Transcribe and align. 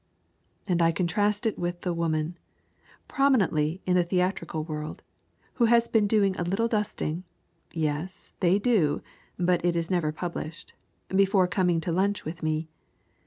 And 0.67 0.81
I 0.81 0.91
contrast 0.91 1.45
it 1.45 1.59
with 1.59 1.81
the 1.81 1.93
woman, 1.93 2.35
prominent 3.07 3.53
in 3.85 3.93
the 3.93 4.03
theatrical 4.03 4.63
world, 4.63 5.03
who 5.53 5.65
had 5.65 5.87
been 5.91 6.07
doing 6.07 6.35
a 6.37 6.43
little 6.43 6.67
dusting 6.67 7.23
yes, 7.71 8.33
they 8.39 8.57
do, 8.57 9.03
but 9.37 9.63
it 9.63 9.75
is 9.75 9.91
never 9.91 10.11
published 10.11 10.73
before 11.15 11.47
coming 11.47 11.79
to 11.81 11.91
lunch 11.91 12.25
with 12.25 12.41
me. 12.41 12.67